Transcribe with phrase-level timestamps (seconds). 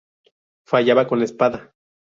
[0.65, 1.75] Fallaba con la espada.